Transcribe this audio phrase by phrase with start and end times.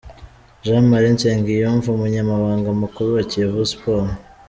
[0.63, 4.09] Jean Marie Nsengiyumva, umunyamabanga mukuru wa Kiyovu Sport.